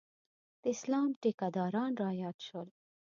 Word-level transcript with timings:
د 0.61 0.63
اسلام 0.75 1.09
ټیکداران 1.21 1.91
رایاد 2.03 2.37
شول. 2.45 2.67